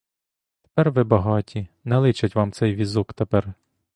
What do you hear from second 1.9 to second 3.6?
личить вам цей візок тепер.